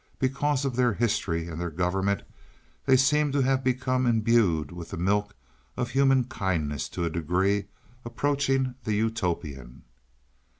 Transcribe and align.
Because 0.17 0.65
of 0.65 0.75
their 0.77 0.93
history 0.93 1.47
and 1.47 1.61
their 1.61 1.69
government 1.69 2.23
they 2.87 2.97
seem 2.97 3.31
to 3.33 3.41
have 3.43 3.63
become 3.63 4.07
imbued 4.07 4.71
with 4.71 4.89
the 4.89 4.97
milk 4.97 5.35
of 5.77 5.91
human 5.91 6.23
kindness 6.23 6.89
to 6.89 7.05
a 7.05 7.09
degree 7.11 7.65
approaching 8.03 8.73
the 8.83 8.95
Utopian. 8.95 9.83